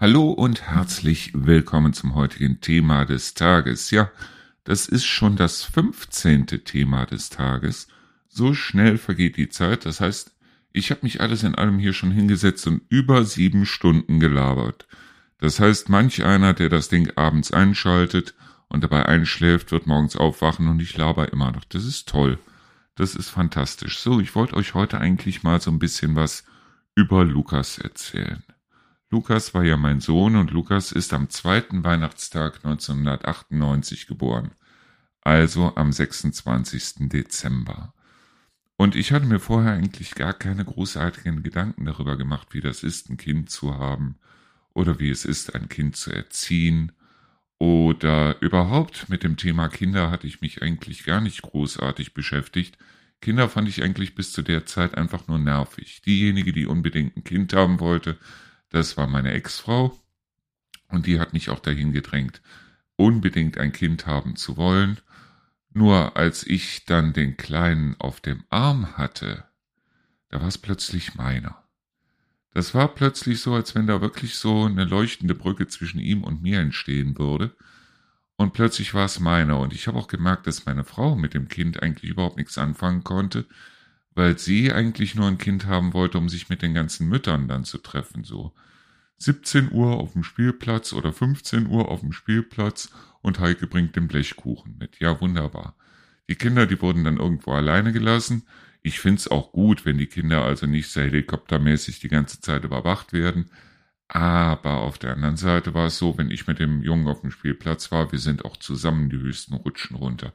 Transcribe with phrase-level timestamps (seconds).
[0.00, 3.90] Hallo und herzlich willkommen zum heutigen Thema des Tages.
[3.90, 4.12] Ja,
[4.62, 6.46] das ist schon das 15.
[6.46, 7.88] Thema des Tages.
[8.28, 9.86] So schnell vergeht die Zeit.
[9.86, 10.36] Das heißt,
[10.72, 14.86] ich habe mich alles in allem hier schon hingesetzt und über sieben Stunden gelabert.
[15.38, 18.34] Das heißt, manch einer, der das Ding abends einschaltet
[18.68, 21.64] und dabei einschläft, wird morgens aufwachen und ich laber immer noch.
[21.64, 22.38] Das ist toll.
[22.94, 23.98] Das ist fantastisch.
[23.98, 26.44] So, ich wollte euch heute eigentlich mal so ein bisschen was
[26.94, 28.44] über Lukas erzählen.
[29.10, 34.50] Lukas war ja mein Sohn und Lukas ist am zweiten Weihnachtstag 1998 geboren,
[35.22, 37.08] also am 26.
[37.08, 37.94] Dezember.
[38.76, 43.08] Und ich hatte mir vorher eigentlich gar keine großartigen Gedanken darüber gemacht, wie das ist,
[43.08, 44.18] ein Kind zu haben
[44.74, 46.92] oder wie es ist, ein Kind zu erziehen
[47.58, 52.76] oder überhaupt mit dem Thema Kinder hatte ich mich eigentlich gar nicht großartig beschäftigt.
[53.22, 56.02] Kinder fand ich eigentlich bis zu der Zeit einfach nur nervig.
[56.02, 58.18] Diejenige, die unbedingt ein Kind haben wollte,
[58.70, 59.98] das war meine Ex-Frau
[60.88, 62.40] und die hat mich auch dahin gedrängt,
[62.96, 65.00] unbedingt ein Kind haben zu wollen.
[65.72, 69.44] Nur als ich dann den Kleinen auf dem Arm hatte,
[70.30, 71.62] da war es plötzlich meiner.
[72.52, 76.42] Das war plötzlich so, als wenn da wirklich so eine leuchtende Brücke zwischen ihm und
[76.42, 77.54] mir entstehen würde.
[78.36, 79.58] Und plötzlich war es meiner.
[79.60, 83.04] Und ich habe auch gemerkt, dass meine Frau mit dem Kind eigentlich überhaupt nichts anfangen
[83.04, 83.46] konnte,
[84.18, 87.62] weil sie eigentlich nur ein Kind haben wollte, um sich mit den ganzen Müttern dann
[87.62, 88.52] zu treffen, so
[89.18, 92.90] 17 Uhr auf dem Spielplatz oder 15 Uhr auf dem Spielplatz
[93.22, 94.98] und Heike bringt den Blechkuchen mit.
[94.98, 95.76] Ja, wunderbar.
[96.28, 98.42] Die Kinder, die wurden dann irgendwo alleine gelassen.
[98.82, 103.12] Ich find's auch gut, wenn die Kinder also nicht sehr helikoptermäßig die ganze Zeit überwacht
[103.12, 103.50] werden.
[104.08, 107.30] Aber auf der anderen Seite war es so, wenn ich mit dem Jungen auf dem
[107.30, 110.32] Spielplatz war, wir sind auch zusammen die höchsten Rutschen runter.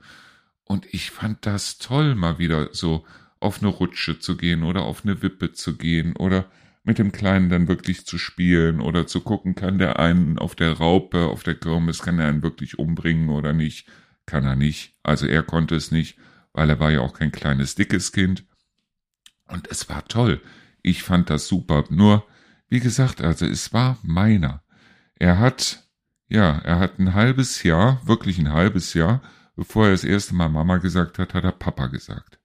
[0.64, 3.06] Und ich fand das toll, mal wieder so
[3.44, 6.46] auf eine Rutsche zu gehen oder auf eine Wippe zu gehen oder
[6.84, 10.74] mit dem Kleinen dann wirklich zu spielen oder zu gucken, kann der einen auf der
[10.74, 13.88] Raupe, auf der Kirmes, kann er einen wirklich umbringen oder nicht?
[14.26, 14.94] Kann er nicht.
[15.04, 16.18] Also er konnte es nicht,
[16.52, 18.46] weil er war ja auch kein kleines, dickes Kind.
[19.48, 20.42] Und es war toll.
[20.82, 21.86] Ich fand das super.
[21.90, 22.26] Nur,
[22.70, 24.64] wie gesagt, also es war meiner.
[25.16, 25.88] Er hat,
[26.28, 29.22] ja, er hat ein halbes Jahr, wirklich ein halbes Jahr,
[29.56, 32.40] bevor er das erste Mal Mama gesagt hat, hat er Papa gesagt.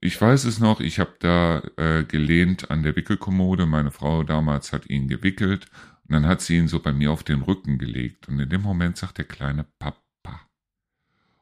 [0.00, 3.66] Ich weiß es noch, ich habe da äh, gelehnt an der Wickelkommode.
[3.66, 5.66] Meine Frau damals hat ihn gewickelt
[6.06, 8.28] und dann hat sie ihn so bei mir auf den Rücken gelegt.
[8.28, 9.98] Und in dem Moment sagt der kleine Papa.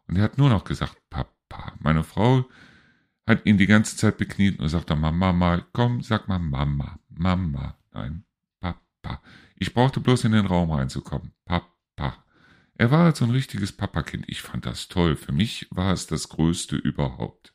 [0.09, 1.75] Und er hat nur noch gesagt Papa.
[1.81, 2.49] Meine Frau
[3.27, 6.99] hat ihn die ganze Zeit bekniet und sagt dann mal Mama, komm, sag mal Mama,
[7.09, 7.77] Mama.
[7.93, 8.25] Nein,
[8.61, 9.23] Papa.
[9.57, 11.33] Ich brauchte bloß in den Raum reinzukommen.
[11.45, 12.25] Papa.
[12.79, 14.25] Er war halt so ein richtiges Papakind.
[14.29, 15.17] Ich fand das toll.
[15.17, 17.53] Für mich war es das Größte überhaupt.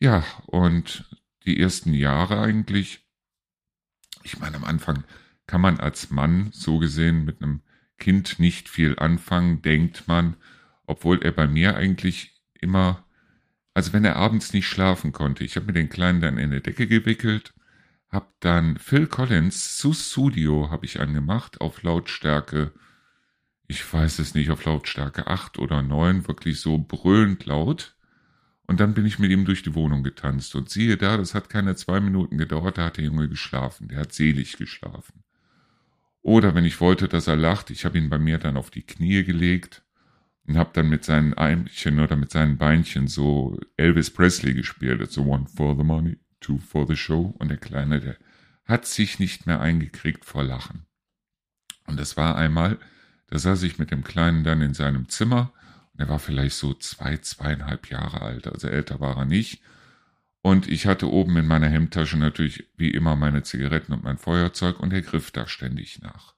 [0.00, 1.04] Ja, und
[1.44, 3.06] die ersten Jahre eigentlich,
[4.22, 5.04] ich meine, am Anfang
[5.46, 7.62] kann man als Mann so gesehen mit einem
[7.98, 10.36] Kind nicht viel anfangen, denkt man,
[10.86, 13.04] obwohl er bei mir eigentlich immer,
[13.74, 16.62] also wenn er abends nicht schlafen konnte, ich habe mir den Kleinen dann in eine
[16.62, 17.52] Decke gewickelt,
[18.08, 22.72] hab dann Phil Collins zu Studio habe ich angemacht auf Lautstärke,
[23.68, 27.94] ich weiß es nicht, auf Lautstärke 8 oder 9, wirklich so brüllend laut.
[28.70, 30.54] Und dann bin ich mit ihm durch die Wohnung getanzt.
[30.54, 33.88] Und siehe da, das hat keine zwei Minuten gedauert, da hat der Junge geschlafen.
[33.88, 35.24] Der hat selig geschlafen.
[36.22, 38.84] Oder wenn ich wollte, dass er lacht, ich habe ihn bei mir dann auf die
[38.84, 39.82] Knie gelegt
[40.46, 45.10] und habe dann mit seinen Einchen oder mit seinen Beinchen so Elvis Presley gespielt.
[45.10, 47.34] So one for the money, two for the show.
[47.40, 48.18] Und der Kleine, der
[48.66, 50.86] hat sich nicht mehr eingekriegt vor Lachen.
[51.88, 52.78] Und das war einmal,
[53.26, 55.52] da saß ich mit dem Kleinen dann in seinem Zimmer
[56.00, 59.62] er war vielleicht so zwei, zweieinhalb Jahre alt, also älter war er nicht.
[60.42, 64.80] Und ich hatte oben in meiner Hemdtasche natürlich wie immer meine Zigaretten und mein Feuerzeug
[64.80, 66.34] und er griff da ständig nach.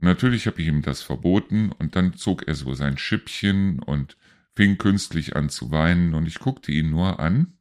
[0.00, 4.16] Und natürlich habe ich ihm das verboten und dann zog er so sein Schippchen und
[4.54, 7.56] fing künstlich an zu weinen und ich guckte ihn nur an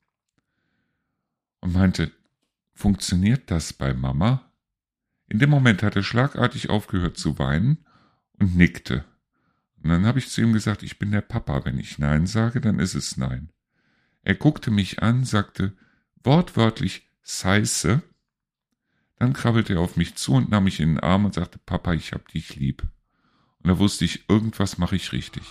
[1.60, 2.12] und meinte,
[2.74, 4.52] funktioniert das bei Mama?
[5.28, 7.86] In dem Moment hat er schlagartig aufgehört zu weinen
[8.40, 9.06] und nickte.
[9.84, 11.66] Und dann habe ich zu ihm gesagt, ich bin der Papa.
[11.66, 13.50] Wenn ich Nein sage, dann ist es Nein.
[14.24, 15.74] Er guckte mich an, sagte
[16.24, 18.02] wortwörtlich Scheiße.
[19.18, 21.94] Dann krabbelte er auf mich zu und nahm mich in den Arm und sagte, Papa,
[21.94, 22.84] ich hab dich lieb.
[23.64, 25.44] Und da wusste ich, irgendwas mache ich richtig.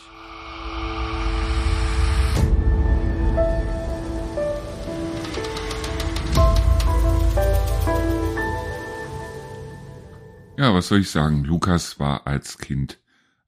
[10.57, 11.43] Ja, was soll ich sagen?
[11.45, 13.01] Lukas war als Kind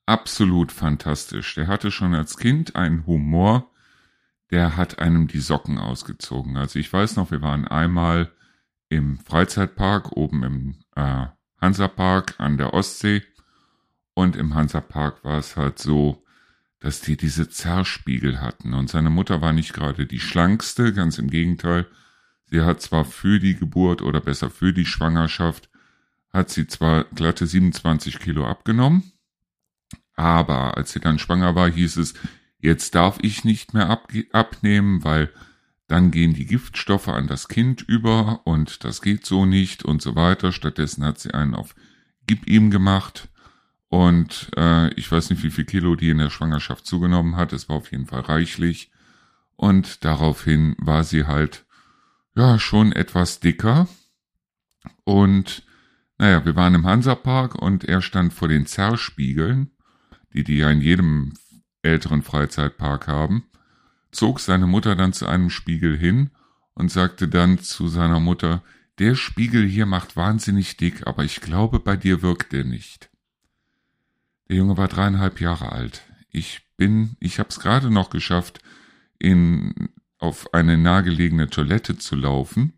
[0.07, 1.55] absolut fantastisch.
[1.55, 3.71] Der hatte schon als Kind einen Humor,
[4.51, 6.57] der hat einem die Socken ausgezogen.
[6.57, 8.31] Also ich weiß noch, wir waren einmal
[8.89, 11.27] im Freizeitpark oben im äh,
[11.61, 13.23] Hansapark an der Ostsee.
[14.15, 16.23] Und im Hansapark war es halt so,
[16.81, 18.75] dass die diese Zerrspiegel hatten.
[18.75, 21.87] Und seine Mutter war nicht gerade die schlankste, ganz im Gegenteil.
[22.47, 25.71] Sie hat zwar für die Geburt oder besser für die Schwangerschaft,
[26.31, 29.13] hat sie zwar glatte 27 Kilo abgenommen,
[30.23, 32.15] aber als sie dann schwanger war, hieß es,
[32.59, 35.31] jetzt darf ich nicht mehr ab abnehmen, weil
[35.89, 40.15] dann gehen die Giftstoffe an das Kind über und das geht so nicht und so
[40.15, 40.53] weiter.
[40.53, 41.75] Stattdessen hat sie einen auf
[42.27, 43.29] Gib ihm gemacht
[43.89, 47.53] und äh, ich weiß nicht, wie viel Kilo die in der Schwangerschaft zugenommen hat.
[47.53, 48.91] Es war auf jeden Fall reichlich.
[49.57, 51.67] Und daraufhin war sie halt,
[52.35, 53.89] ja, schon etwas dicker.
[55.05, 55.65] Und
[56.17, 59.72] naja, wir waren im Hansapark und er stand vor den Zerrspiegeln,
[60.35, 61.35] die die ja in jedem
[61.83, 63.45] älteren Freizeitpark haben,
[64.11, 66.31] zog seine Mutter dann zu einem Spiegel hin
[66.75, 68.63] und sagte dann zu seiner Mutter,
[68.99, 73.11] der Spiegel hier macht wahnsinnig dick, aber ich glaube, bei dir wirkt er nicht.
[74.49, 76.03] Der Junge war dreieinhalb Jahre alt.
[76.31, 78.61] Ich bin, ich hab's gerade noch geschafft,
[79.19, 82.75] in, auf eine nahegelegene Toilette zu laufen,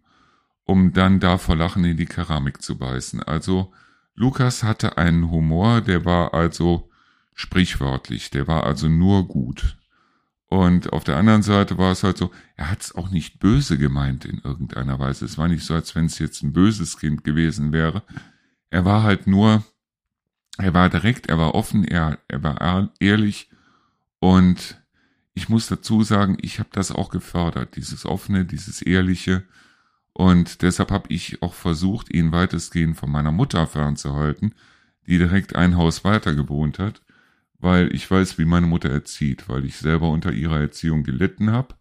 [0.64, 3.22] um dann da vor Lachen in die Keramik zu beißen.
[3.22, 3.72] Also,
[4.14, 6.90] Lukas hatte einen Humor, der war also
[7.34, 9.76] sprichwörtlich, der war also nur gut.
[10.46, 13.76] Und auf der anderen Seite war es halt so, er hat es auch nicht böse
[13.76, 15.24] gemeint in irgendeiner Weise.
[15.24, 18.02] Es war nicht so, als wenn es jetzt ein böses Kind gewesen wäre.
[18.70, 19.64] Er war halt nur,
[20.56, 23.50] er war direkt, er war offen, er, er war ehrlich
[24.20, 24.80] und
[25.34, 29.42] ich muss dazu sagen, ich habe das auch gefördert, dieses offene, dieses ehrliche
[30.12, 34.54] und deshalb habe ich auch versucht, ihn weitestgehend von meiner Mutter fernzuhalten,
[35.08, 37.03] die direkt ein Haus weiter gewohnt hat
[37.64, 41.74] weil ich weiß, wie meine Mutter erzieht, weil ich selber unter ihrer Erziehung gelitten habe.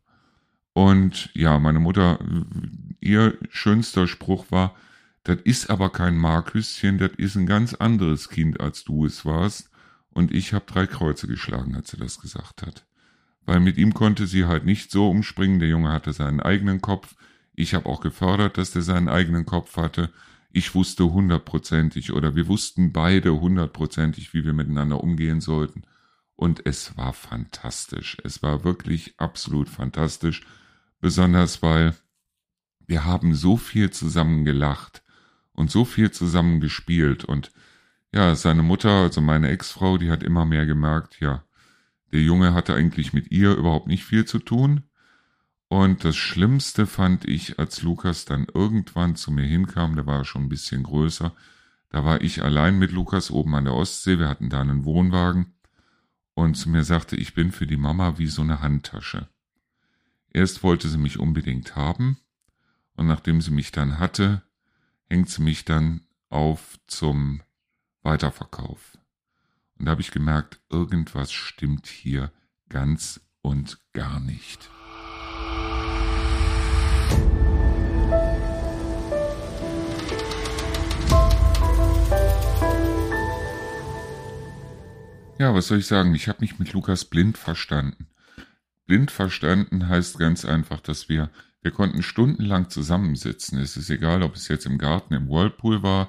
[0.72, 2.20] Und ja, meine Mutter,
[3.02, 4.76] ihr schönster Spruch war,
[5.24, 9.70] das ist aber kein Marküschen, das ist ein ganz anderes Kind, als du es warst.
[10.10, 12.86] Und ich habe drei Kreuze geschlagen, als sie das gesagt hat.
[13.46, 17.16] Weil mit ihm konnte sie halt nicht so umspringen, der Junge hatte seinen eigenen Kopf.
[17.56, 20.12] Ich habe auch gefördert, dass der seinen eigenen Kopf hatte.
[20.56, 25.82] Ich wusste hundertprozentig oder wir wussten beide hundertprozentig, wie wir miteinander umgehen sollten.
[26.36, 28.18] Und es war fantastisch.
[28.24, 30.44] Es war wirklich absolut fantastisch.
[31.02, 31.96] Besonders weil
[32.86, 35.04] wir haben so viel zusammen gelacht
[35.54, 37.26] und so viel zusammen gespielt.
[37.26, 37.52] Und
[38.14, 41.44] ja, seine Mutter, also meine Ex-Frau, die hat immer mehr gemerkt, ja,
[42.12, 44.84] der Junge hatte eigentlich mit ihr überhaupt nicht viel zu tun.
[45.74, 50.44] Und das Schlimmste fand ich, als Lukas dann irgendwann zu mir hinkam, der war schon
[50.44, 51.34] ein bisschen größer,
[51.90, 55.56] da war ich allein mit Lukas oben an der Ostsee, wir hatten da einen Wohnwagen
[56.36, 59.30] und zu mir sagte, ich bin für die Mama wie so eine Handtasche.
[60.30, 62.20] Erst wollte sie mich unbedingt haben
[62.96, 64.44] und nachdem sie mich dann hatte,
[65.10, 67.42] hängt sie mich dann auf zum
[68.04, 69.00] Weiterverkauf.
[69.80, 72.32] Und da habe ich gemerkt, irgendwas stimmt hier
[72.70, 74.70] ganz und gar nicht.
[85.44, 86.16] Ja, was soll ich sagen?
[86.16, 88.08] Ich habe mich mit Lukas blind verstanden.
[88.86, 91.32] Blind verstanden heißt ganz einfach, dass wir,
[91.62, 93.60] wir konnten stundenlang zusammensitzen.
[93.60, 96.08] Es ist egal, ob es jetzt im Garten im Whirlpool war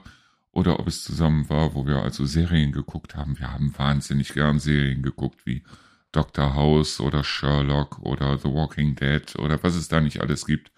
[0.53, 3.37] oder ob es zusammen war, wo wir also Serien geguckt haben.
[3.37, 5.65] Wir haben wahnsinnig gern Serien geguckt, wie
[6.13, 6.55] Dr.
[6.55, 10.71] House oder Sherlock oder The Walking Dead oder was es da nicht alles gibt.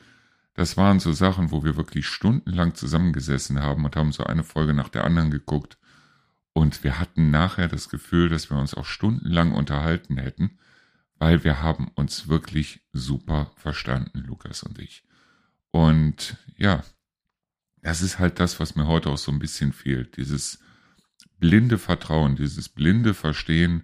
[0.55, 4.73] Das waren so Sachen, wo wir wirklich stundenlang zusammengesessen haben und haben so eine Folge
[4.73, 5.77] nach der anderen geguckt.
[6.57, 10.59] Und wir hatten nachher das Gefühl, dass wir uns auch stundenlang unterhalten hätten,
[11.19, 15.05] weil wir haben uns wirklich super verstanden, Lukas und ich.
[15.71, 16.83] Und ja,
[17.83, 20.17] das ist halt das, was mir heute auch so ein bisschen fehlt.
[20.17, 20.59] Dieses
[21.39, 23.83] blinde Vertrauen, dieses blinde Verstehen.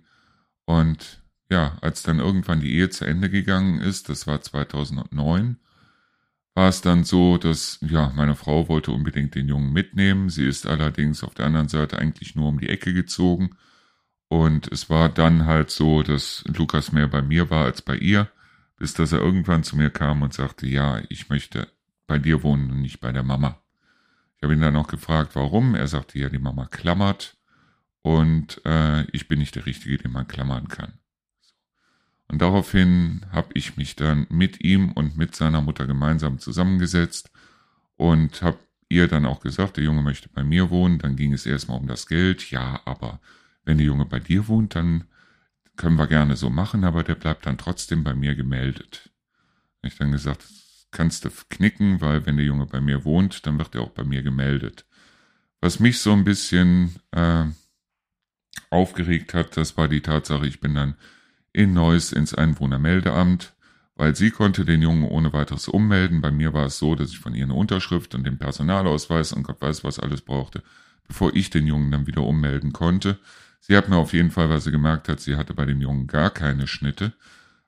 [0.64, 5.58] Und ja, als dann irgendwann die Ehe zu Ende gegangen ist, das war 2009,
[6.54, 10.28] war es dann so, dass, ja, meine Frau wollte unbedingt den Jungen mitnehmen.
[10.28, 13.56] Sie ist allerdings auf der anderen Seite eigentlich nur um die Ecke gezogen.
[14.28, 18.30] Und es war dann halt so, dass Lukas mehr bei mir war als bei ihr,
[18.78, 21.68] bis dass er irgendwann zu mir kam und sagte, ja, ich möchte
[22.06, 23.58] bei dir wohnen und nicht bei der Mama.
[24.36, 25.74] Ich habe ihn dann auch gefragt, warum.
[25.74, 27.36] Er sagte, ja, die Mama klammert
[28.02, 30.94] und äh, ich bin nicht der Richtige, den man klammern kann.
[32.32, 37.30] Und daraufhin habe ich mich dann mit ihm und mit seiner Mutter gemeinsam zusammengesetzt
[37.96, 38.58] und habe
[38.88, 40.98] ihr dann auch gesagt, der Junge möchte bei mir wohnen.
[40.98, 42.50] Dann ging es erstmal um das Geld.
[42.50, 43.20] Ja, aber
[43.66, 45.04] wenn der Junge bei dir wohnt, dann
[45.76, 49.10] können wir gerne so machen, aber der bleibt dann trotzdem bei mir gemeldet.
[49.82, 50.42] Ich dann gesagt,
[50.90, 54.04] kannst du knicken, weil wenn der Junge bei mir wohnt, dann wird er auch bei
[54.04, 54.86] mir gemeldet.
[55.60, 57.44] Was mich so ein bisschen äh,
[58.70, 60.94] aufgeregt hat, das war die Tatsache, ich bin dann
[61.52, 63.54] in Neuss ins Einwohnermeldeamt,
[63.96, 66.20] weil sie konnte den Jungen ohne weiteres ummelden.
[66.20, 69.42] Bei mir war es so, dass ich von ihr eine Unterschrift und den Personalausweis und
[69.42, 70.62] Gott weiß was alles brauchte,
[71.06, 73.18] bevor ich den Jungen dann wieder ummelden konnte.
[73.60, 76.06] Sie hat mir auf jeden Fall, weil sie gemerkt hat, sie hatte bei dem Jungen
[76.06, 77.12] gar keine Schnitte,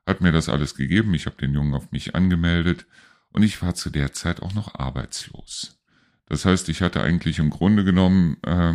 [0.06, 1.14] hat mir das alles gegeben.
[1.14, 2.86] Ich habe den Jungen auf mich angemeldet
[3.32, 5.78] und ich war zu der Zeit auch noch arbeitslos.
[6.26, 8.74] Das heißt, ich hatte eigentlich im Grunde genommen äh,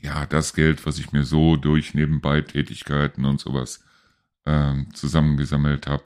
[0.00, 3.84] ja das Geld, was ich mir so durch nebenbei Tätigkeiten und sowas
[4.44, 6.04] äh, zusammengesammelt habe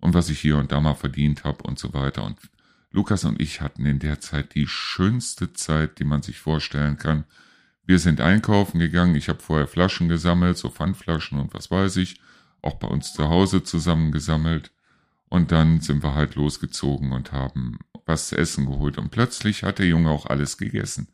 [0.00, 2.24] und was ich hier und da mal verdient habe und so weiter.
[2.24, 2.38] Und
[2.90, 7.24] Lukas und ich hatten in der Zeit die schönste Zeit, die man sich vorstellen kann.
[7.84, 12.20] Wir sind einkaufen gegangen, ich habe vorher Flaschen gesammelt, so Pfandflaschen und was weiß ich,
[12.62, 14.72] auch bei uns zu Hause zusammengesammelt.
[15.28, 18.98] Und dann sind wir halt losgezogen und haben was zu essen geholt.
[18.98, 21.08] Und plötzlich hat der Junge auch alles gegessen.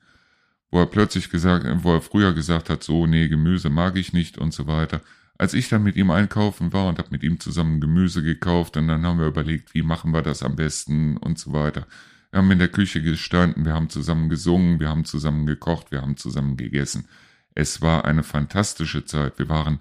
[0.71, 4.39] Wo er plötzlich gesagt, wo er früher gesagt hat, so, nee, Gemüse mag ich nicht
[4.39, 5.01] und so weiter.
[5.39, 8.89] Als ich dann mit ihm einkaufen war und habe mit ihm zusammen Gemüse gekauft und
[8.89, 11.87] dann haben wir überlegt, wie machen wir das am besten und so weiter.
[12.31, 16.03] Wir haben in der Küche gestanden, wir haben zusammen gesungen, wir haben zusammen gekocht, wir
[16.03, 17.07] haben zusammen gegessen.
[17.55, 19.39] Es war eine fantastische Zeit.
[19.39, 19.81] Wir waren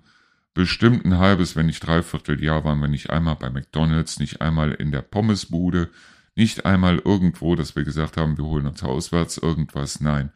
[0.53, 4.71] bestimmt ein halbes, wenn nicht dreiviertel Jahr waren wir nicht einmal bei McDonalds, nicht einmal
[4.71, 5.89] in der Pommesbude,
[6.35, 9.99] nicht einmal irgendwo, dass wir gesagt haben, wir holen uns auswärts irgendwas.
[9.99, 10.31] Nein,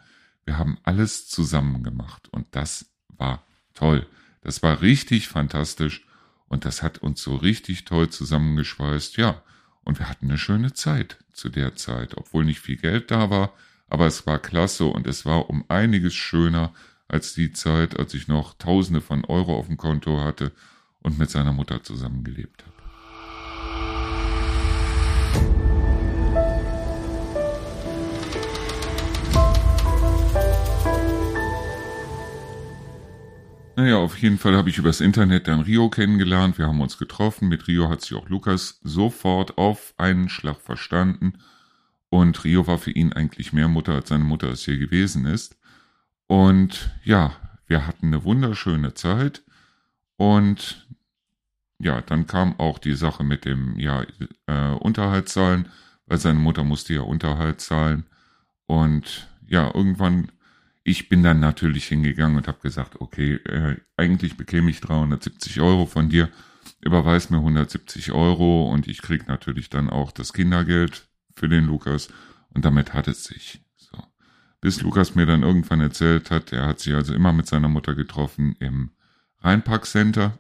[0.50, 4.08] wir haben alles zusammen gemacht und das war toll.
[4.42, 6.08] Das war richtig fantastisch
[6.48, 9.18] und das hat uns so richtig toll zusammengeschweißt.
[9.18, 9.44] Ja,
[9.84, 13.54] und wir hatten eine schöne Zeit zu der Zeit, obwohl nicht viel Geld da war,
[13.90, 16.74] aber es war klasse und es war um einiges schöner
[17.08, 20.52] als die Zeit, als ich noch Tausende von Euro auf dem Konto hatte
[21.04, 22.80] und mit seiner Mutter zusammengelebt habe.
[33.80, 36.58] Naja, auf jeden Fall habe ich übers Internet dann Rio kennengelernt.
[36.58, 37.48] Wir haben uns getroffen.
[37.48, 41.36] Mit Rio hat sich auch Lukas sofort auf einen Schlag verstanden.
[42.10, 45.58] Und Rio war für ihn eigentlich mehr Mutter, als seine Mutter es hier gewesen ist.
[46.28, 47.32] Und ja,
[47.68, 49.44] wir hatten eine wunderschöne Zeit.
[50.18, 50.86] Und
[51.80, 54.04] ja, dann kam auch die Sache mit dem ja,
[54.48, 55.70] äh, Unterhalt zahlen,
[56.06, 58.08] weil seine Mutter musste ja Unterhalt zahlen.
[58.66, 60.34] Und ja, irgendwann,
[60.90, 65.86] ich bin dann natürlich hingegangen und habe gesagt, okay, äh, eigentlich bekäme ich 370 Euro
[65.86, 66.30] von dir,
[66.82, 72.10] überweis mir 170 Euro und ich krieg natürlich dann auch das Kindergeld für den Lukas
[72.50, 73.62] und damit hat es sich
[74.62, 77.96] bis Lukas mir dann irgendwann erzählt hat, er hat sich also immer mit seiner Mutter
[77.96, 78.92] getroffen im
[79.40, 80.38] Rheinpark-Center.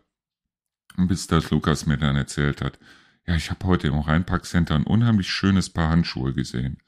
[0.98, 2.78] Bis das Lukas mir dann erzählt hat,
[3.26, 6.80] ja, ich habe heute im Rheinpark-Center ein unheimlich schönes Paar Handschuhe gesehen.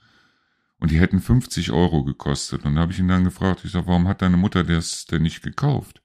[0.82, 2.66] Und die hätten 50 Euro gekostet.
[2.66, 5.22] Und da habe ich ihn dann gefragt, ich sag, warum hat deine Mutter das denn
[5.22, 6.02] nicht gekauft?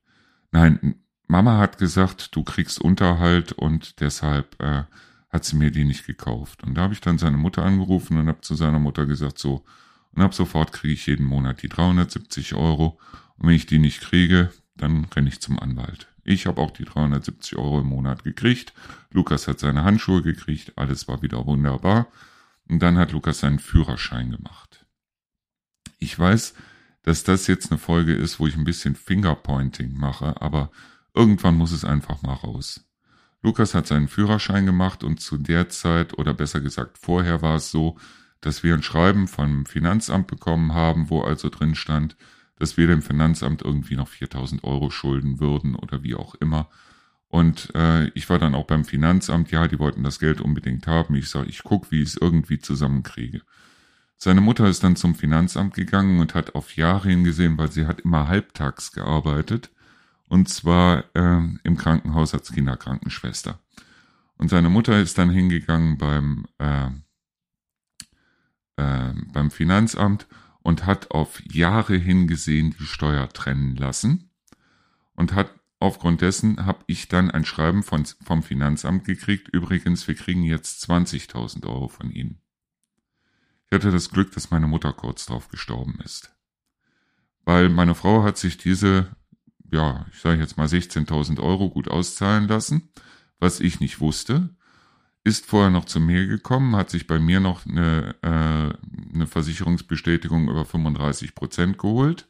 [0.53, 4.85] Nein, Mama hat gesagt, du kriegst Unterhalt und deshalb äh,
[5.31, 6.63] hat sie mir die nicht gekauft.
[6.63, 9.65] Und da habe ich dann seine Mutter angerufen und habe zu seiner Mutter gesagt, so,
[10.13, 12.99] und ab sofort kriege ich jeden Monat die 370 Euro.
[13.39, 16.07] Und wenn ich die nicht kriege, dann renne ich zum Anwalt.
[16.23, 18.75] Ich habe auch die 370 Euro im Monat gekriegt.
[19.11, 20.75] Lukas hat seine Handschuhe gekriegt.
[20.77, 22.09] Alles war wieder wunderbar.
[22.69, 24.87] Und dann hat Lukas seinen Führerschein gemacht.
[25.99, 26.55] Ich weiß,
[27.03, 30.71] dass das jetzt eine Folge ist, wo ich ein bisschen Fingerpointing mache, aber
[31.15, 32.85] irgendwann muss es einfach mal raus.
[33.43, 37.71] Lukas hat seinen Führerschein gemacht und zu der Zeit, oder besser gesagt vorher war es
[37.71, 37.97] so,
[38.41, 42.17] dass wir ein Schreiben vom Finanzamt bekommen haben, wo also drin stand,
[42.57, 46.69] dass wir dem Finanzamt irgendwie noch 4000 Euro schulden würden oder wie auch immer.
[47.29, 51.15] Und äh, ich war dann auch beim Finanzamt, ja, die wollten das Geld unbedingt haben.
[51.17, 53.43] Ich sage, ich guck, wie ich es irgendwie zusammenkriege.
[54.17, 58.01] Seine Mutter ist dann zum Finanzamt gegangen und hat auf Jahre hingesehen, weil sie hat
[58.01, 59.71] immer halbtags gearbeitet.
[60.29, 63.61] Und zwar äh, im Krankenhaus als Kinderkrankenschwester.
[64.39, 66.91] Und seine Mutter ist dann hingegangen beim äh,
[68.77, 70.27] äh, beim Finanzamt
[70.63, 74.31] und hat auf Jahre hingesehen die Steuer trennen lassen
[75.15, 79.49] und hat aufgrund dessen habe ich dann ein Schreiben von, vom Finanzamt gekriegt.
[79.49, 82.41] Übrigens, wir kriegen jetzt 20.000 Euro von Ihnen.
[83.67, 86.33] Ich hatte das Glück, dass meine Mutter kurz drauf gestorben ist.
[87.45, 89.15] Weil meine Frau hat sich diese,
[89.71, 92.91] ja, ich sage jetzt mal 16.000 Euro gut auszahlen lassen,
[93.39, 94.57] was ich nicht wusste
[95.27, 100.49] ist vorher noch zu mir gekommen, hat sich bei mir noch eine, äh, eine Versicherungsbestätigung
[100.49, 102.29] über 35 Prozent geholt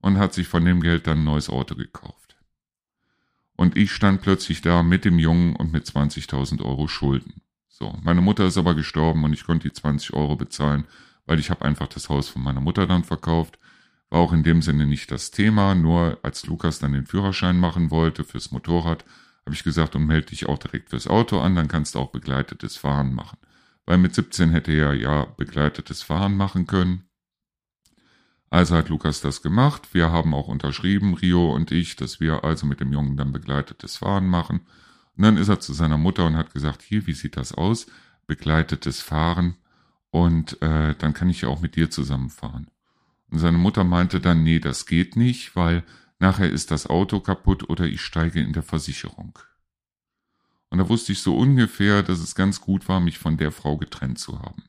[0.00, 2.31] und hat sich von dem Geld dann ein neues Auto gekauft.
[3.56, 7.42] Und ich stand plötzlich da mit dem Jungen und mit 20.000 Euro Schulden.
[7.68, 10.84] So, meine Mutter ist aber gestorben und ich konnte die 20 Euro bezahlen,
[11.26, 13.58] weil ich habe einfach das Haus von meiner Mutter dann verkauft
[14.10, 17.90] War auch in dem Sinne nicht das Thema, nur als Lukas dann den Führerschein machen
[17.90, 19.04] wollte fürs Motorrad,
[19.44, 22.10] habe ich gesagt, und melde dich auch direkt fürs Auto an, dann kannst du auch
[22.10, 23.38] begleitetes Fahren machen.
[23.86, 27.04] Weil mit 17 hätte er ja begleitetes Fahren machen können.
[28.52, 29.94] Also hat Lukas das gemacht.
[29.94, 33.96] Wir haben auch unterschrieben, Rio und ich, dass wir also mit dem Jungen dann begleitetes
[33.96, 34.60] Fahren machen.
[35.16, 37.86] Und dann ist er zu seiner Mutter und hat gesagt, hier, wie sieht das aus?
[38.26, 39.56] Begleitetes Fahren.
[40.10, 42.70] Und äh, dann kann ich ja auch mit dir zusammenfahren.
[43.30, 45.82] Und seine Mutter meinte dann, nee, das geht nicht, weil
[46.18, 49.38] nachher ist das Auto kaputt oder ich steige in der Versicherung.
[50.68, 53.78] Und da wusste ich so ungefähr, dass es ganz gut war, mich von der Frau
[53.78, 54.64] getrennt zu haben.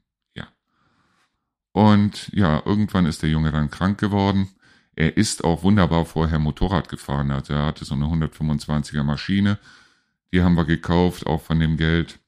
[1.74, 4.48] Und ja, irgendwann ist der Junge dann krank geworden.
[4.96, 7.32] Er ist auch wunderbar vorher Motorrad gefahren.
[7.32, 9.60] Also er hatte so eine 125er Maschine.
[10.32, 12.20] Die haben wir gekauft, auch von dem Geld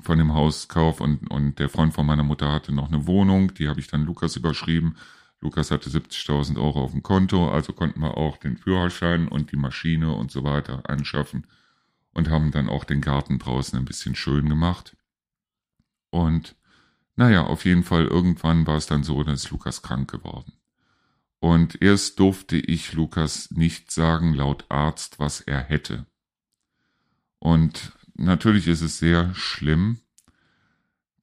[0.00, 1.00] von dem Hauskauf.
[1.00, 3.54] Und, und der Freund von meiner Mutter hatte noch eine Wohnung.
[3.54, 4.96] Die habe ich dann Lukas überschrieben.
[5.40, 9.56] Lukas hatte 70.000 Euro auf dem Konto, also konnten wir auch den Führerschein und die
[9.56, 11.46] Maschine und so weiter anschaffen
[12.12, 14.96] und haben dann auch den Garten draußen ein bisschen schön gemacht.
[16.10, 16.56] Und
[17.16, 20.52] naja, auf jeden Fall irgendwann war es dann so, dass Lukas krank geworden.
[21.40, 26.06] Und erst durfte ich Lukas nicht sagen, laut Arzt, was er hätte.
[27.38, 30.00] Und natürlich ist es sehr schlimm,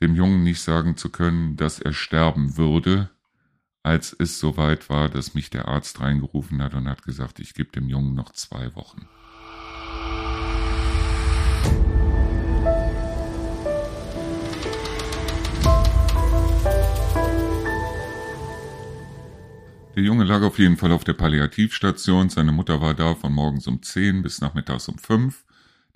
[0.02, 3.10] dem Jungen nicht sagen zu können, dass er sterben würde,
[3.84, 7.72] als es soweit war, dass mich der Arzt reingerufen hat und hat gesagt, ich gebe
[7.72, 9.08] dem Jungen noch zwei Wochen.
[19.96, 22.30] Der Junge lag auf jeden Fall auf der Palliativstation.
[22.30, 25.46] Seine Mutter war da von morgens um 10 bis nachmittags um 5.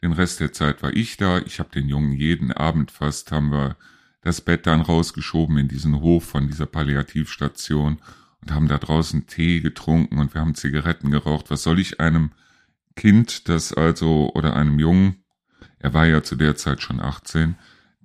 [0.04, 1.40] Den Rest der Zeit war ich da.
[1.40, 3.76] Ich habe den Jungen jeden Abend fast, haben wir
[4.22, 7.98] das Bett dann rausgeschoben in diesen Hof von dieser Palliativstation
[8.42, 11.50] und haben da draußen Tee getrunken und wir haben Zigaretten geraucht.
[11.50, 12.32] Was soll ich einem
[12.96, 15.24] Kind, das also, oder einem Jungen,
[15.80, 17.56] er war ja zu der Zeit schon 18,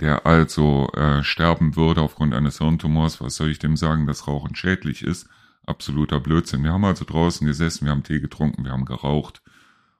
[0.00, 4.54] der also äh, sterben würde aufgrund eines Hirntumors, was soll ich dem sagen, dass Rauchen
[4.54, 5.28] schädlich ist?
[5.64, 6.64] Absoluter Blödsinn.
[6.64, 9.42] Wir haben also draußen gesessen, wir haben Tee getrunken, wir haben geraucht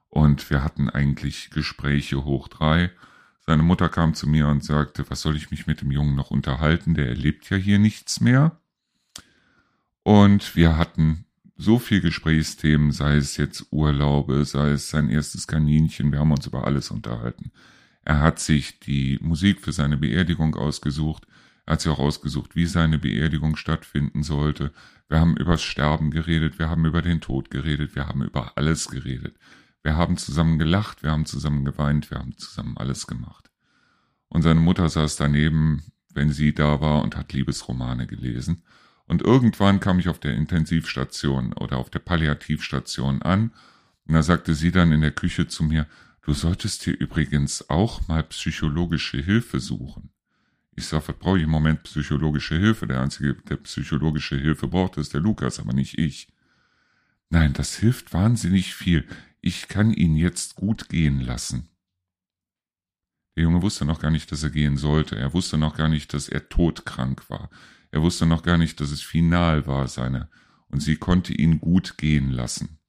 [0.09, 2.91] und wir hatten eigentlich Gespräche hoch drei
[3.45, 6.31] seine Mutter kam zu mir und sagte, was soll ich mich mit dem Jungen noch
[6.31, 8.57] unterhalten, der erlebt ja hier nichts mehr.
[10.03, 11.25] Und wir hatten
[11.57, 16.47] so viel Gesprächsthemen, sei es jetzt Urlaube, sei es sein erstes Kaninchen, wir haben uns
[16.47, 17.51] über alles unterhalten.
[18.05, 21.27] Er hat sich die Musik für seine Beerdigung ausgesucht,
[21.65, 24.73] er hat sich auch ausgesucht, wie seine Beerdigung stattfinden sollte.
[25.07, 28.89] Wir haben übers Sterben geredet, wir haben über den Tod geredet, wir haben über alles
[28.89, 29.37] geredet.
[29.81, 33.49] Wir haben zusammen gelacht, wir haben zusammen geweint, wir haben zusammen alles gemacht.
[34.27, 38.63] Und seine Mutter saß daneben, wenn sie da war und hat Liebesromane gelesen.
[39.05, 43.51] Und irgendwann kam ich auf der Intensivstation oder auf der Palliativstation an,
[44.05, 45.87] und da sagte sie dann in der Küche zu mir,
[46.23, 50.09] du solltest hier übrigens auch mal psychologische Hilfe suchen.
[50.75, 52.87] Ich sag, was brauche ich im Moment psychologische Hilfe?
[52.87, 56.27] Der Einzige, der psychologische Hilfe braucht, ist der Lukas, aber nicht ich.
[57.29, 59.07] Nein, das hilft wahnsinnig viel
[59.43, 61.67] ich kann ihn jetzt gut gehen lassen.
[63.35, 65.17] Der Junge wusste noch gar nicht, dass er gehen sollte.
[65.17, 67.49] Er wusste noch gar nicht, dass er todkrank war.
[67.91, 70.29] Er wusste noch gar nicht, dass es final war, seine,
[70.69, 72.79] und sie konnte ihn gut gehen lassen.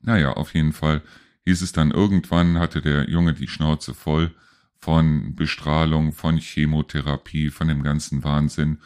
[0.00, 1.02] Naja, auf jeden Fall
[1.44, 4.34] hieß es dann irgendwann, hatte der Junge die Schnauze voll
[4.80, 8.78] von Bestrahlung, von Chemotherapie, von dem ganzen Wahnsinn.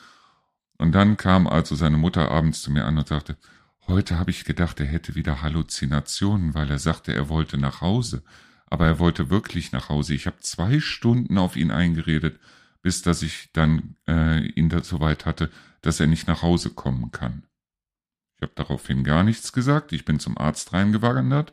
[0.79, 3.37] Und dann kam also seine Mutter abends zu mir an und sagte,
[3.87, 8.23] Heute habe ich gedacht, er hätte wieder Halluzinationen, weil er sagte, er wollte nach Hause.
[8.67, 10.15] Aber er wollte wirklich nach Hause.
[10.15, 12.41] Ich habe zwei Stunden auf ihn eingeredet,
[12.81, 15.51] bis dass ich dann äh, ihn dazu weit hatte,
[15.83, 17.45] dass er nicht nach Hause kommen kann.
[18.37, 19.93] Ich habe daraufhin gar nichts gesagt.
[19.93, 21.53] Ich bin zum Arzt reingewandert,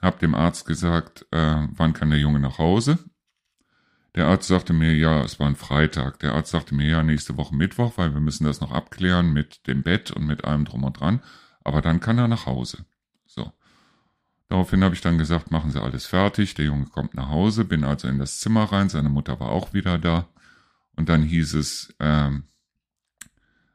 [0.00, 2.98] habe dem Arzt gesagt, äh, wann kann der Junge nach Hause.
[4.14, 6.18] Der Arzt sagte mir, ja, es war ein Freitag.
[6.20, 9.66] Der Arzt sagte mir, ja, nächste Woche Mittwoch, weil wir müssen das noch abklären mit
[9.66, 11.20] dem Bett und mit allem drum und dran
[11.68, 12.86] aber dann kann er nach Hause.
[13.26, 13.52] So.
[14.48, 17.84] Daraufhin habe ich dann gesagt, machen Sie alles fertig, der Junge kommt nach Hause, bin
[17.84, 20.26] also in das Zimmer rein, seine Mutter war auch wieder da.
[20.96, 22.44] Und dann hieß es, ähm,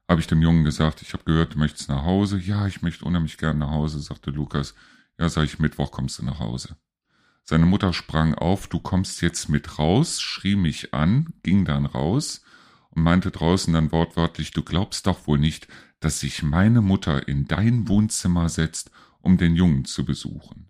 [0.10, 2.40] habe ich dem Jungen gesagt, ich habe gehört, du möchtest nach Hause.
[2.40, 4.74] Ja, ich möchte unheimlich gern nach Hause, sagte Lukas.
[5.20, 6.76] Ja, sag ich, Mittwoch kommst du nach Hause.
[7.44, 12.42] Seine Mutter sprang auf, du kommst jetzt mit raus, schrie mich an, ging dann raus
[12.90, 15.68] und meinte draußen dann wortwörtlich, du glaubst doch wohl nicht,
[16.00, 20.70] dass sich meine Mutter in dein Wohnzimmer setzt, um den Jungen zu besuchen.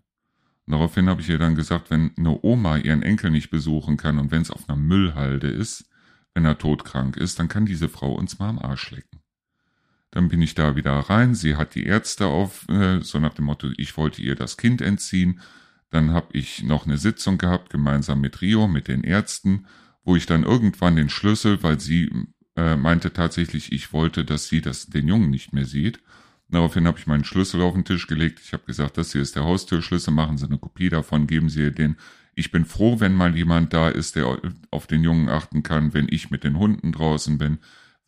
[0.66, 4.18] Und daraufhin habe ich ihr dann gesagt, wenn eine Oma ihren Enkel nicht besuchen kann
[4.18, 5.88] und wenn es auf einer Müllhalde ist,
[6.34, 9.20] wenn er todkrank ist, dann kann diese Frau uns mal am Arsch lecken.
[10.10, 11.34] Dann bin ich da wieder rein.
[11.34, 14.80] Sie hat die Ärzte auf, äh, so nach dem Motto, ich wollte ihr das Kind
[14.80, 15.40] entziehen.
[15.94, 19.66] Dann habe ich noch eine Sitzung gehabt, gemeinsam mit Rio, mit den Ärzten,
[20.02, 22.10] wo ich dann irgendwann den Schlüssel, weil sie
[22.56, 26.00] äh, meinte tatsächlich, ich wollte, dass sie das, den Jungen nicht mehr sieht.
[26.48, 28.40] Daraufhin habe ich meinen Schlüssel auf den Tisch gelegt.
[28.42, 31.60] Ich habe gesagt, das hier ist der Haustürschlüssel, machen Sie eine Kopie davon, geben Sie
[31.60, 31.94] ihr den.
[32.34, 34.40] Ich bin froh, wenn mal jemand da ist, der
[34.72, 37.58] auf den Jungen achten kann, wenn ich mit den Hunden draußen bin,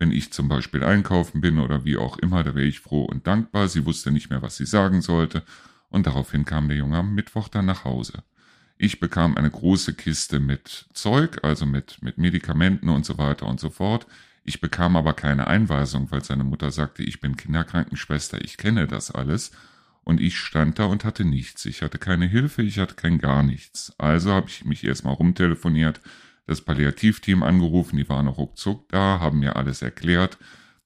[0.00, 3.28] wenn ich zum Beispiel einkaufen bin oder wie auch immer, da wäre ich froh und
[3.28, 3.68] dankbar.
[3.68, 5.44] Sie wusste nicht mehr, was sie sagen sollte.
[5.88, 8.22] Und daraufhin kam der Junge am Mittwoch dann nach Hause.
[8.78, 13.58] Ich bekam eine große Kiste mit Zeug, also mit, mit Medikamenten und so weiter und
[13.58, 14.06] so fort.
[14.44, 19.10] Ich bekam aber keine Einweisung, weil seine Mutter sagte, ich bin Kinderkrankenschwester, ich kenne das
[19.10, 19.52] alles.
[20.04, 21.64] Und ich stand da und hatte nichts.
[21.64, 23.92] Ich hatte keine Hilfe, ich hatte kein gar nichts.
[23.98, 26.00] Also habe ich mich erstmal rumtelefoniert,
[26.46, 30.38] das Palliativteam angerufen, die waren auch ruckzuck da, haben mir alles erklärt.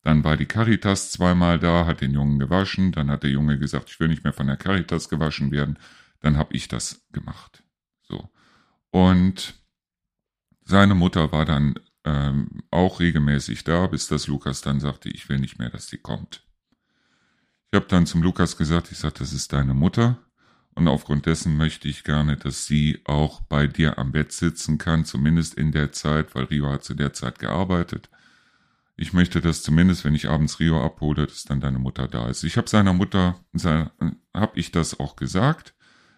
[0.03, 2.93] Dann war die Caritas zweimal da, hat den Jungen gewaschen.
[2.93, 5.79] Dann hat der Junge gesagt, ich will nicht mehr von der Caritas gewaschen werden.
[6.21, 7.63] Dann habe ich das gemacht.
[8.03, 8.31] So.
[8.91, 9.55] Und
[10.65, 15.39] seine Mutter war dann ähm, auch regelmäßig da, bis das Lukas dann sagte, ich will
[15.39, 16.45] nicht mehr, dass sie kommt.
[17.71, 20.19] Ich habe dann zum Lukas gesagt, ich sagte, das ist deine Mutter
[20.75, 25.05] und aufgrund dessen möchte ich gerne, dass sie auch bei dir am Bett sitzen kann,
[25.05, 28.09] zumindest in der Zeit, weil Rio hat zu der Zeit gearbeitet.
[29.01, 32.45] Ich möchte, dass zumindest, wenn ich abends Rio abhole, dass dann deine Mutter da ist.
[32.45, 35.75] Ich habe seiner Mutter, habe ich das auch gesagt.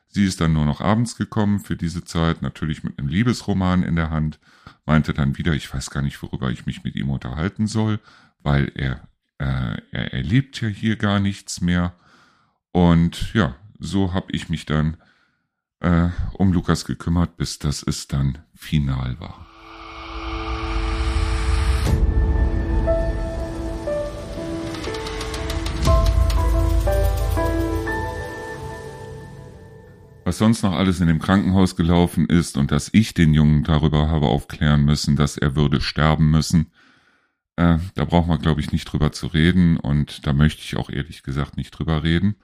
[0.08, 3.94] Sie ist dann nur noch abends gekommen für diese Zeit, natürlich mit einem Liebesroman in
[3.94, 4.40] der Hand,
[4.84, 8.00] meinte dann wieder, ich weiß gar nicht, worüber ich mich mit ihm unterhalten soll,
[8.40, 9.06] weil er,
[9.38, 11.94] äh, er erlebt ja hier gar nichts mehr.
[12.72, 14.96] Und ja, so habe ich mich dann
[15.78, 19.41] äh, um Lukas gekümmert, bis das es dann final war.
[30.32, 34.08] Was sonst noch alles in dem Krankenhaus gelaufen ist und dass ich den Jungen darüber
[34.08, 36.72] habe aufklären müssen, dass er würde sterben müssen.
[37.56, 40.88] Äh, da braucht man, glaube ich, nicht drüber zu reden und da möchte ich auch
[40.88, 42.36] ehrlich gesagt nicht drüber reden.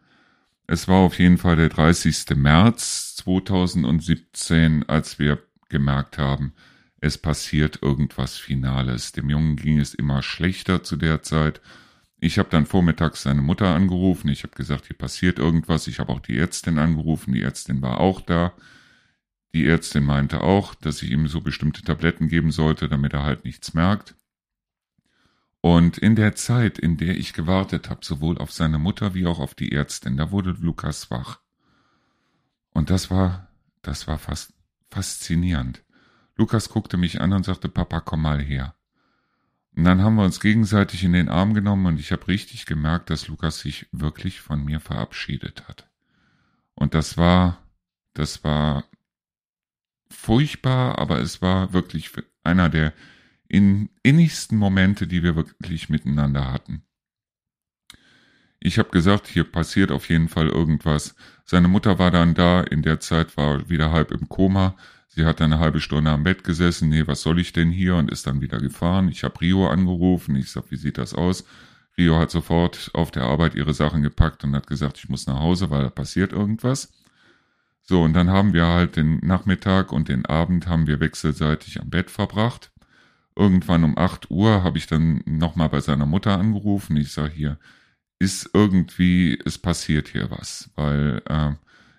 [0.67, 2.37] Es war auf jeden Fall der 30.
[2.37, 5.39] März 2017, als wir
[5.71, 6.53] gemerkt haben,
[7.01, 9.13] es passiert irgendwas Finales.
[9.13, 11.63] Dem Jungen ging es immer schlechter zu der Zeit
[12.21, 14.29] ich habe dann vormittags seine Mutter angerufen.
[14.29, 15.87] Ich habe gesagt, hier passiert irgendwas.
[15.87, 17.33] Ich habe auch die Ärztin angerufen.
[17.33, 18.53] Die Ärztin war auch da.
[19.55, 23.45] Die Ärztin meinte auch, dass ich ihm so bestimmte Tabletten geben sollte, damit er halt
[23.45, 24.15] nichts merkt.
[25.61, 29.39] Und in der Zeit, in der ich gewartet habe, sowohl auf seine Mutter wie auch
[29.39, 31.41] auf die Ärztin, da wurde Lukas wach.
[32.71, 33.49] Und das war,
[33.83, 34.53] das war fast
[34.91, 35.85] faszinierend.
[36.37, 38.75] Lukas guckte mich an und sagte, Papa, komm mal her.
[39.79, 43.11] Und dann haben wir uns gegenseitig in den Arm genommen und ich habe richtig gemerkt,
[43.11, 45.89] dass Lukas sich wirklich von mir verabschiedet hat.
[46.75, 47.63] Und das war,
[48.13, 48.83] das war
[50.11, 52.11] furchtbar, aber es war wirklich
[52.43, 52.93] einer der
[53.47, 56.83] innigsten Momente, die wir wirklich miteinander hatten.
[58.59, 61.15] Ich habe gesagt, hier passiert auf jeden Fall irgendwas.
[61.51, 64.75] Seine Mutter war dann da, in der Zeit war wieder halb im Koma.
[65.09, 67.97] Sie hat eine halbe Stunde am Bett gesessen, nee, was soll ich denn hier?
[67.97, 69.09] Und ist dann wieder gefahren.
[69.09, 71.47] Ich habe Rio angerufen, ich sag, wie sieht das aus?
[71.97, 75.39] Rio hat sofort auf der Arbeit ihre Sachen gepackt und hat gesagt, ich muss nach
[75.39, 76.93] Hause, weil da passiert irgendwas.
[77.83, 81.89] So, und dann haben wir halt den Nachmittag und den Abend haben wir wechselseitig am
[81.89, 82.73] Bett verbracht.
[83.35, 86.99] Irgendwann um 8 Uhr habe ich dann nochmal bei seiner Mutter angerufen.
[86.99, 87.59] Ich sage hier,
[88.19, 91.53] ist irgendwie, es passiert hier was, weil äh,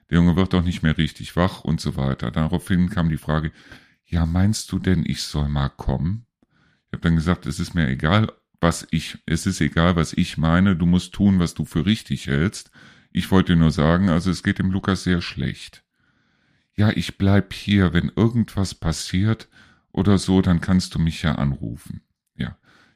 [0.10, 2.32] der Junge wird doch nicht mehr richtig wach und so weiter.
[2.32, 3.52] Daraufhin kam die Frage,
[4.06, 6.26] ja, meinst du denn, ich soll mal kommen?
[6.88, 10.38] Ich habe dann gesagt, es ist mir egal, was ich, es ist egal, was ich
[10.38, 12.72] meine, du musst tun, was du für richtig hältst.
[13.12, 15.84] Ich wollte nur sagen, also es geht dem Lukas sehr schlecht.
[16.76, 19.48] Ja, ich bleib hier, wenn irgendwas passiert
[19.92, 22.02] oder so, dann kannst du mich ja anrufen.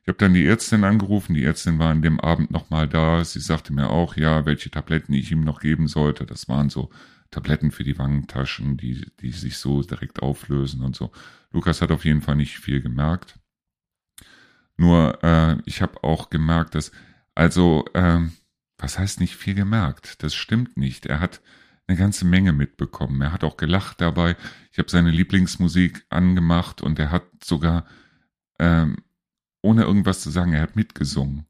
[0.03, 3.23] Ich habe dann die Ärztin angerufen, die Ärztin war an dem Abend nochmal da.
[3.23, 6.25] Sie sagte mir auch, ja, welche Tabletten ich ihm noch geben sollte.
[6.25, 6.89] Das waren so
[7.31, 11.13] Tabletten für die Wangentaschen, die, die sich so direkt auflösen und so.
[11.51, 13.39] Lukas hat auf jeden Fall nicht viel gemerkt.
[14.75, 16.91] Nur äh, ich habe auch gemerkt, dass,
[17.33, 18.19] also, äh,
[18.77, 20.21] was heißt nicht viel gemerkt?
[20.21, 21.05] Das stimmt nicht.
[21.05, 21.41] Er hat
[21.87, 23.21] eine ganze Menge mitbekommen.
[23.21, 24.35] Er hat auch gelacht dabei.
[24.73, 27.85] Ich habe seine Lieblingsmusik angemacht und er hat sogar
[28.59, 28.97] ähm,
[29.63, 31.47] ohne irgendwas zu sagen, er hat mitgesungen.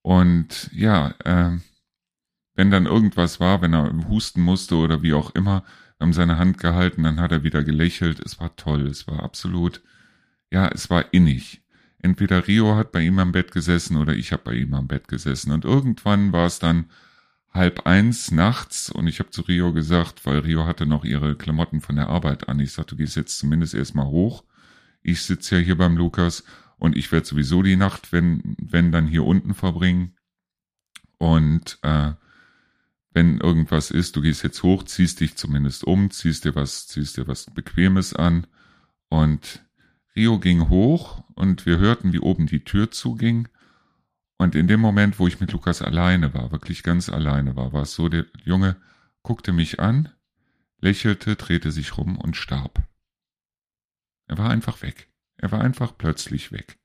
[0.00, 1.58] Und ja, äh,
[2.54, 5.64] wenn dann irgendwas war, wenn er husten musste oder wie auch immer,
[6.00, 8.20] haben seine Hand gehalten, dann hat er wieder gelächelt.
[8.20, 9.82] Es war toll, es war absolut,
[10.50, 11.62] ja, es war innig.
[11.98, 15.08] entweder Rio hat bei ihm am Bett gesessen oder ich habe bei ihm am Bett
[15.08, 15.52] gesessen.
[15.52, 16.86] Und irgendwann war es dann
[17.50, 21.80] halb eins nachts und ich habe zu Rio gesagt, weil Rio hatte noch ihre Klamotten
[21.80, 22.60] von der Arbeit an.
[22.60, 24.44] Ich sagte, du gehst jetzt zumindest erstmal hoch.
[25.02, 26.44] Ich sitze ja hier beim Lukas
[26.78, 30.16] und ich werde sowieso die Nacht, wenn, wenn dann hier unten verbringen.
[31.18, 32.12] Und äh,
[33.12, 37.16] wenn irgendwas ist, du gehst jetzt hoch, ziehst dich zumindest um, ziehst dir was, ziehst
[37.16, 38.46] dir was Bequemes an.
[39.08, 39.64] Und
[40.16, 43.48] Rio ging hoch und wir hörten, wie oben die Tür zuging.
[44.36, 47.82] Und in dem Moment, wo ich mit Lukas alleine war, wirklich ganz alleine war, war
[47.82, 48.76] es so, der Junge
[49.22, 50.10] guckte mich an,
[50.80, 52.82] lächelte, drehte sich rum und starb.
[54.26, 55.08] Er war einfach weg.
[55.44, 56.78] Er war einfach plötzlich weg.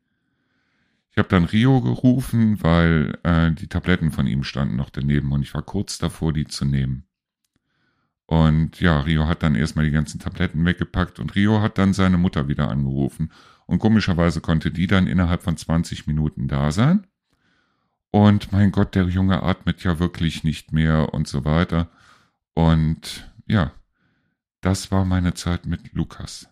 [1.12, 5.43] Ich habe dann Rio gerufen, weil äh, die Tabletten von ihm standen noch daneben und
[5.43, 7.06] ich war kurz davor, die zu nehmen.
[8.26, 12.17] Und ja, Rio hat dann erstmal die ganzen Tabletten weggepackt und Rio hat dann seine
[12.17, 13.32] Mutter wieder angerufen.
[13.65, 17.08] Und komischerweise konnte die dann innerhalb von 20 Minuten da sein.
[18.12, 21.88] Und mein Gott, der Junge atmet ja wirklich nicht mehr und so weiter.
[22.56, 23.72] Und ja,
[24.60, 26.50] das war meine Zeit mit Lukas.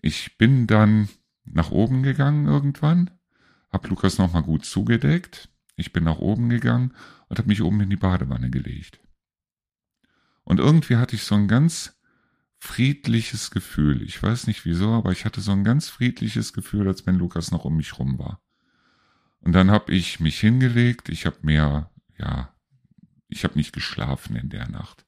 [0.00, 1.08] Ich bin dann
[1.44, 3.10] nach oben gegangen irgendwann
[3.76, 5.50] hab Lukas nochmal gut zugedeckt.
[5.76, 6.94] Ich bin nach oben gegangen
[7.28, 9.00] und habe mich oben in die Badewanne gelegt.
[10.44, 12.00] Und irgendwie hatte ich so ein ganz
[12.58, 14.00] friedliches Gefühl.
[14.00, 17.50] Ich weiß nicht wieso, aber ich hatte so ein ganz friedliches Gefühl, als wenn Lukas
[17.50, 18.40] noch um mich rum war.
[19.40, 21.10] Und dann habe ich mich hingelegt.
[21.10, 22.54] Ich habe mehr, ja,
[23.28, 25.04] ich habe nicht geschlafen in der Nacht.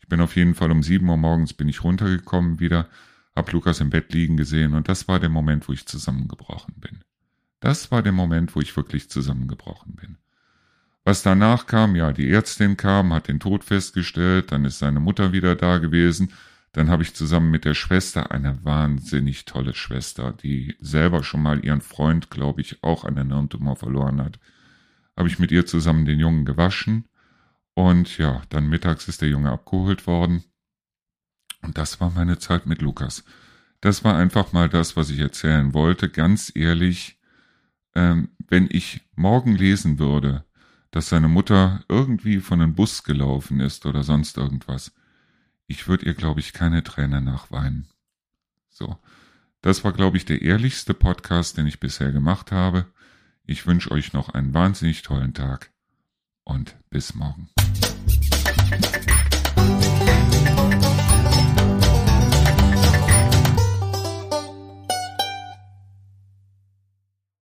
[0.00, 2.88] Ich bin auf jeden Fall um sieben Uhr morgens bin ich runtergekommen wieder,
[3.34, 7.00] hab Lukas im Bett liegen gesehen und das war der Moment, wo ich zusammengebrochen bin.
[7.60, 10.18] Das war der Moment, wo ich wirklich zusammengebrochen bin.
[11.04, 15.32] Was danach kam, ja, die Ärztin kam, hat den Tod festgestellt, dann ist seine Mutter
[15.32, 16.32] wieder da gewesen,
[16.72, 21.64] dann habe ich zusammen mit der Schwester, eine wahnsinnig tolle Schwester, die selber schon mal
[21.64, 24.38] ihren Freund, glaube ich, auch an der Hirntumor verloren hat,
[25.16, 27.04] habe ich mit ihr zusammen den Jungen gewaschen
[27.74, 30.44] und ja, dann mittags ist der Junge abgeholt worden
[31.64, 33.24] und das war meine Zeit mit Lukas.
[33.80, 36.08] Das war einfach mal das, was ich erzählen wollte.
[36.08, 37.18] Ganz ehrlich,
[37.94, 40.44] ähm, wenn ich morgen lesen würde,
[40.90, 44.92] dass seine Mutter irgendwie von einem Bus gelaufen ist oder sonst irgendwas,
[45.66, 47.88] ich würde ihr, glaube ich, keine Träne nachweinen.
[48.70, 48.98] So.
[49.60, 52.86] Das war, glaube ich, der ehrlichste Podcast, den ich bisher gemacht habe.
[53.46, 55.70] Ich wünsche euch noch einen wahnsinnig tollen Tag
[56.44, 57.48] und bis morgen.